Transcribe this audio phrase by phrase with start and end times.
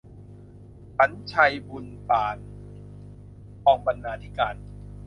[0.97, 2.37] ขรรค์ชัย บุนปาน
[3.63, 4.55] กองบรรณาธิการ